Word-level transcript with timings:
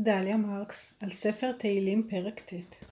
דליה 0.00 0.36
מרקס 0.36 0.94
על 1.02 1.10
ספר 1.10 1.52
תהילים 1.52 2.02
פרק 2.10 2.40
ט' 2.40 2.84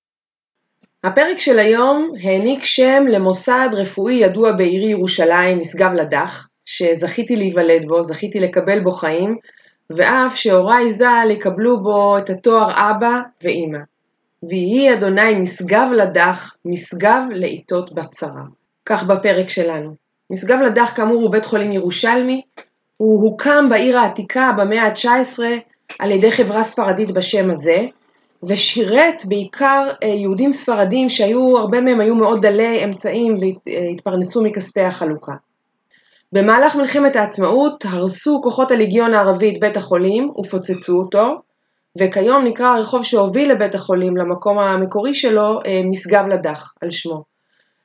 הפרק 1.05 1.39
של 1.39 1.59
היום 1.59 2.13
העניק 2.23 2.65
שם 2.65 3.05
למוסד 3.09 3.69
רפואי 3.73 4.15
ידוע 4.15 4.53
בעירי 4.53 4.87
ירושלים, 4.87 5.59
משגב 5.59 5.93
לדח, 5.93 6.49
שזכיתי 6.65 7.37
להיוולד 7.37 7.89
בו, 7.89 8.03
זכיתי 8.03 8.41
לקבל 8.41 8.81
בו 8.81 8.93
חיים, 8.93 9.37
ואף 9.91 10.37
שהוריי 10.37 10.91
ז"ל 10.91 11.29
יקבלו 11.31 11.83
בו 11.83 12.19
את 12.19 12.31
התואר 12.31 12.91
אבא 12.91 13.21
ואימא. 13.43 13.79
ויהי 14.49 14.95
אדוני 14.95 15.35
משגב 15.35 15.89
לדח, 15.97 16.55
משגב 16.65 17.23
לעיתות 17.31 17.95
בצרה. 17.95 18.43
כך 18.87 19.05
בפרק 19.05 19.49
שלנו. 19.49 19.95
משגב 20.31 20.59
לדח 20.61 20.93
כאמור 20.97 21.23
הוא 21.23 21.31
בית 21.31 21.47
חולים 21.47 21.73
ירושלמי, 21.73 22.43
הוא 22.97 23.23
הוקם 23.23 23.69
בעיר 23.69 23.99
העתיקה 23.99 24.53
במאה 24.59 24.83
ה-19 24.83 25.39
על 25.99 26.11
ידי 26.11 26.31
חברה 26.31 26.65
ספרדית 26.65 27.11
בשם 27.11 27.51
הזה, 27.51 27.87
ושירת 28.43 29.23
בעיקר 29.29 29.89
אה, 30.03 30.09
יהודים 30.09 30.53
ספרדים 30.53 31.09
שהיו, 31.09 31.59
הרבה 31.59 31.81
מהם 31.81 32.01
היו 32.01 32.15
מאוד 32.15 32.47
דלי 32.47 32.85
אמצעים 32.85 33.37
והתפרנסו 33.67 34.43
מכספי 34.43 34.81
החלוקה. 34.81 35.33
במהלך 36.33 36.77
מלחמת 36.77 37.17
העצמאות 37.17 37.85
הרסו 37.85 38.41
כוחות 38.43 38.71
הליגיון 38.71 39.15
הערבי 39.15 39.55
את 39.55 39.61
בית 39.61 39.77
החולים 39.77 40.31
ופוצצו 40.39 40.99
אותו, 40.99 41.41
וכיום 41.99 42.45
נקרא 42.45 42.67
הרחוב 42.67 43.03
שהוביל 43.03 43.53
לבית 43.53 43.75
החולים 43.75 44.17
למקום 44.17 44.59
המקורי 44.59 45.15
שלו 45.15 45.59
אה, 45.67 45.83
משגב 45.85 46.27
לדח 46.27 46.73
על 46.81 46.91
שמו. 46.91 47.23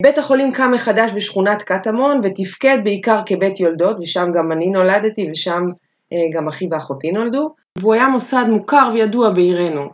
בית 0.01 0.17
החולים 0.17 0.51
קם 0.51 0.71
מחדש 0.71 1.11
בשכונת 1.15 1.61
קטמון 1.61 2.21
ותפקד 2.23 2.77
בעיקר 2.83 3.19
כבית 3.25 3.59
יולדות, 3.59 3.97
ושם 4.01 4.27
גם 4.33 4.51
אני 4.51 4.69
נולדתי 4.69 5.29
ושם 5.31 5.63
גם 6.33 6.47
אחי 6.47 6.67
ואחותי 6.71 7.11
נולדו, 7.11 7.55
והוא 7.77 7.93
היה 7.93 8.07
מוסד 8.07 8.45
מוכר 8.49 8.89
וידוע 8.93 9.29
בעירנו. 9.29 9.89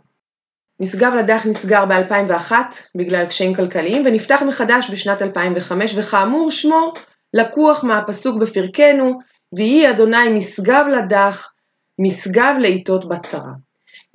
משגב 0.80 1.12
לדח 1.18 1.46
נסגר 1.46 1.84
ב-2001 1.84 2.52
בגלל 2.94 3.26
קשיים 3.26 3.54
כלכליים 3.54 4.02
ונפתח 4.06 4.42
מחדש 4.48 4.90
בשנת 4.90 5.22
2005 5.22 5.94
וכאמור 5.96 6.50
שמו 6.50 6.92
לקוח 7.34 7.84
מהפסוק 7.84 8.40
בפרקנו 8.40 9.18
ויהי 9.52 9.90
אדוני 9.90 10.28
משגב 10.28 10.84
לדח 10.92 11.52
משגב 11.98 12.54
לעיתות 12.60 13.08
בצרה. 13.08 13.52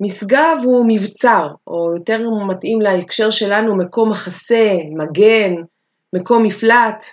משגב 0.00 0.58
הוא 0.64 0.84
מבצר 0.88 1.48
או 1.66 1.94
יותר 1.96 2.30
מתאים 2.48 2.80
להקשר 2.80 3.30
שלנו 3.30 3.76
מקום 3.76 4.10
מחסה, 4.10 4.72
מגן, 4.96 5.54
מקום 6.12 6.42
מפלט 6.42 7.04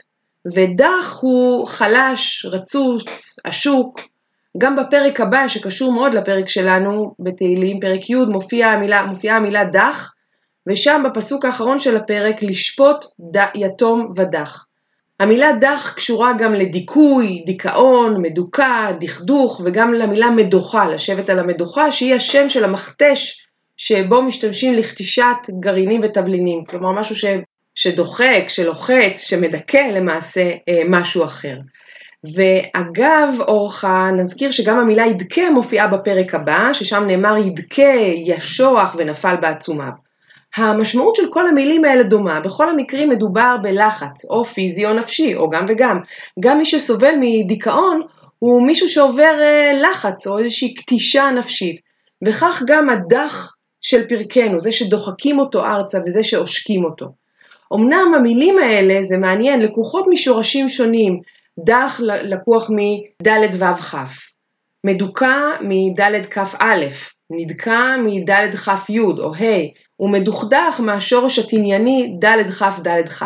ודח 0.56 1.18
הוא 1.22 1.68
חלש, 1.68 2.46
רצוץ, 2.46 3.40
עשוק, 3.44 4.00
גם 4.58 4.76
בפרק 4.76 5.20
הבא, 5.22 5.48
שקשור 5.48 5.94
מאוד 5.94 6.14
לפרק 6.14 6.50
שלנו, 6.50 7.16
בתהילים, 7.20 7.80
פרק 7.80 8.10
י', 8.10 8.16
מופיעה 8.16 8.74
המילה, 8.74 9.06
מופיע 9.06 9.36
המילה 9.36 9.66
דח, 9.66 10.14
ושם 10.68 11.04
בפסוק 11.06 11.46
האחרון 11.46 11.80
של 11.80 11.98
הפרק, 11.98 12.44
לשפוט 12.44 13.06
ד, 13.36 13.38
יתום 13.56 14.12
ודח. 14.16 14.66
המילה 15.20 15.52
דח 15.62 15.94
קשורה 15.96 16.34
גם 16.34 16.54
לדיכוי, 16.54 17.44
דיכאון, 17.46 18.22
מדוכא, 18.22 18.92
דכדוך, 19.00 19.62
וגם 19.66 19.94
למילה 19.94 20.30
מדוכה, 20.30 20.88
לשבת 20.88 21.30
על 21.30 21.40
המדוכה, 21.40 21.92
שהיא 21.92 22.16
השם 22.16 22.50
של 22.50 22.64
המכתש 22.64 23.48
שבו 23.78 24.22
משתמשים 24.22 24.74
לכתישת 24.74 25.36
גרעינים 25.60 26.02
ותבלינים. 26.04 26.66
כלומר, 26.66 26.92
משהו 26.92 27.16
ש, 27.16 27.26
שדוחק, 27.76 28.44
שלוחץ, 28.48 29.22
שמדכא 29.22 29.92
למעשה 29.96 30.52
אה, 30.70 30.82
משהו 30.90 31.26
אחר. 31.26 31.58
ואגב 32.36 33.36
אורחה, 33.40 34.12
נזכיר 34.12 34.52
שגם 34.52 34.80
המילה 34.80 35.06
ידכה 35.06 35.52
מופיעה 35.52 35.88
בפרק 35.88 36.36
הבא, 36.36 36.74
ששם 36.74 37.04
נאמר 37.08 37.38
ידכה, 37.38 37.92
ישוח 38.26 38.96
ונפל 38.98 39.36
בעצומיו. 39.42 39.92
המשמעות 40.56 41.16
של 41.16 41.30
כל 41.30 41.48
המילים 41.48 41.86
האלה 41.86 42.04
דומה, 42.04 42.40
בכל 42.40 42.70
המקרים 42.70 43.10
מדובר 43.10 43.56
בלחץ, 43.62 44.26
או 44.26 44.46
פיזי 44.46 44.86
או 44.86 44.94
נפשי, 44.94 45.36
או 45.36 45.50
גם 45.50 45.66
וגם. 45.68 46.00
גם 46.40 46.58
מי 46.58 46.66
שסובל 46.66 47.14
מדיכאון 47.20 48.02
הוא 48.40 48.62
מישהו 48.62 48.90
שעובר 48.90 49.34
אה, 49.42 49.80
לחץ 49.82 50.28
או 50.28 50.40
איזושהי 50.40 50.74
קטישה 50.74 51.32
נפשית. 51.32 51.80
וכך 52.26 52.64
גם 52.68 52.90
הדח 52.90 53.56
של 53.82 54.08
פרקנו, 54.08 54.60
זה 54.60 54.72
שדוחקים 54.72 55.40
אותו 55.40 55.66
ארצה 55.66 56.00
וזה 56.08 56.24
שעושקים 56.24 56.86
אותו. 56.86 57.06
אמנם 57.74 58.14
המילים 58.16 58.58
האלה, 58.58 59.06
זה 59.06 59.18
מעניין, 59.18 59.62
לקוחות 59.62 60.06
משורשים 60.10 60.70
שונים, 60.70 61.20
דח 61.60 62.00
לקוח 62.04 62.70
מד' 62.70 63.64
ו' 63.64 63.76
כ', 63.82 63.96
מדוכא 64.84 65.58
מד' 65.62 66.26
כ"א, 66.32 66.88
נדכא 67.30 67.98
מד' 67.98 68.56
כ' 68.56 68.90
י' 68.90 69.00
או 69.00 69.36
ה', 69.36 69.68
ומדוכדך 70.00 70.80
מהשורש 70.80 71.40
התנייני 71.40 72.16
ד' 72.20 72.52
כ' 72.52 72.80
ד' 72.84 73.10
כ'. 73.10 73.24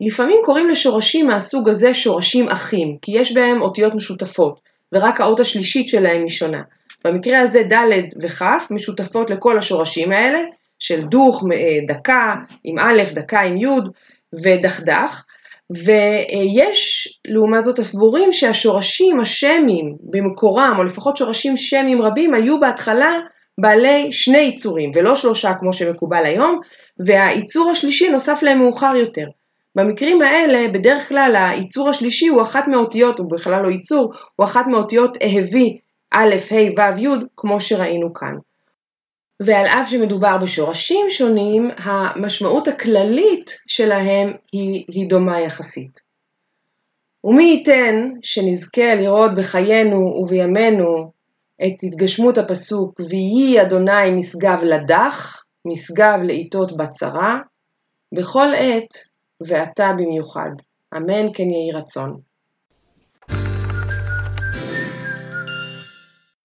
לפעמים 0.00 0.40
קוראים 0.44 0.70
לשורשים 0.70 1.26
מהסוג 1.26 1.68
הזה 1.68 1.94
שורשים 1.94 2.48
אחים, 2.48 2.96
כי 3.02 3.12
יש 3.12 3.34
בהם 3.34 3.62
אותיות 3.62 3.94
משותפות, 3.94 4.60
ורק 4.92 5.20
האות 5.20 5.40
השלישית 5.40 5.88
שלהם 5.88 6.20
היא 6.20 6.30
שונה. 6.30 6.62
במקרה 7.04 7.40
הזה 7.40 7.62
ד' 7.62 8.02
וכ' 8.22 8.42
משותפות 8.70 9.30
לכל 9.30 9.58
השורשים 9.58 10.12
האלה, 10.12 10.40
של 10.78 11.02
דוך, 11.02 11.44
אה, 11.54 11.78
דקה 11.94 12.34
עם 12.64 12.78
א', 12.78 13.02
דקה 13.14 13.40
עם 13.40 13.56
י' 13.56 13.66
ודכדך, 14.42 15.24
ויש 15.84 17.08
לעומת 17.28 17.64
זאת 17.64 17.78
הסבורים 17.78 18.32
שהשורשים 18.32 19.20
השמיים 19.20 19.96
במקורם, 20.00 20.74
או 20.78 20.84
לפחות 20.84 21.16
שורשים 21.16 21.56
שמיים 21.56 22.02
רבים, 22.02 22.34
היו 22.34 22.60
בהתחלה 22.60 23.20
בעלי 23.60 24.12
שני 24.12 24.38
יצורים, 24.38 24.90
ולא 24.94 25.16
שלושה 25.16 25.54
כמו 25.54 25.72
שמקובל 25.72 26.24
היום, 26.24 26.60
והיצור 26.98 27.70
השלישי 27.70 28.10
נוסף 28.10 28.42
להם 28.42 28.58
מאוחר 28.58 28.96
יותר. 28.96 29.26
במקרים 29.74 30.22
האלה, 30.22 30.68
בדרך 30.68 31.08
כלל 31.08 31.36
היצור 31.36 31.88
השלישי 31.88 32.28
הוא 32.28 32.42
אחת 32.42 32.68
מאותיות, 32.68 33.18
הוא 33.18 33.30
בכלל 33.30 33.62
לא 33.62 33.70
יצור, 33.70 34.12
הוא 34.36 34.44
אחת 34.44 34.66
מאותיות 34.66 35.16
אהבי 35.22 35.78
א', 36.10 36.34
ה', 36.50 36.54
ו', 36.54 37.00
י', 37.00 37.08
כמו 37.36 37.60
שראינו 37.60 38.14
כאן. 38.14 38.34
ועל 39.44 39.66
אף 39.66 39.90
שמדובר 39.90 40.38
בשורשים 40.38 41.06
שונים, 41.10 41.70
המשמעות 41.76 42.68
הכללית 42.68 43.58
שלהם 43.66 44.32
היא, 44.52 44.84
היא 44.88 45.08
דומה 45.08 45.40
יחסית. 45.40 46.00
ומי 47.24 47.44
ייתן 47.44 48.08
שנזכה 48.22 48.94
לראות 48.94 49.34
בחיינו 49.34 49.98
ובימינו 50.22 51.12
את 51.64 51.82
התגשמות 51.82 52.38
הפסוק 52.38 53.00
ויהי 53.00 53.62
אדוני 53.62 54.10
משגב 54.10 54.58
לדח, 54.62 55.44
משגב 55.64 56.18
לעיתות 56.22 56.76
בצרה, 56.76 57.40
בכל 58.14 58.48
עת 58.56 58.94
ואתה 59.40 59.92
במיוחד. 59.92 60.50
אמן 60.96 61.26
כן 61.34 61.50
יהי 61.50 61.72
רצון. 61.72 62.31